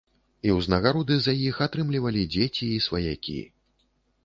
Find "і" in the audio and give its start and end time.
0.47-0.53, 2.73-2.83